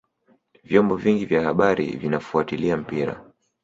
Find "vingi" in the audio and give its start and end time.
0.95-1.25